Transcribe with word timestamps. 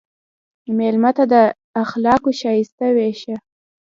مېلمه 0.77 1.11
ته 1.17 1.23
د 1.33 1.35
اخلاقو 1.83 2.29
ښایست 2.39 2.77
وښیه. 2.95 3.37